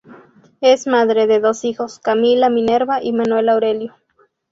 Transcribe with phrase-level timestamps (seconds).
[0.61, 3.93] Es madre de dos hijos, Camila Minerva y Manuel Aurelio.